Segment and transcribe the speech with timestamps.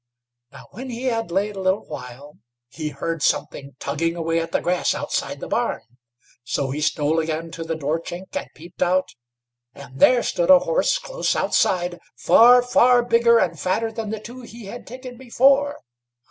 [0.51, 4.59] Now when he had laid a little while, he heard something tugging away at the
[4.59, 5.81] grass outside the barn,
[6.43, 9.13] so he stole again to the door chink, and peeped out,
[9.75, 14.41] and there stood a horse close outside far, far bigger and fatter than the two
[14.41, 15.77] he had taken before.